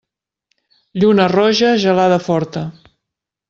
Lluna 1.03 1.29
roja, 1.35 1.71
gelada 1.87 2.21
forta. 2.31 2.67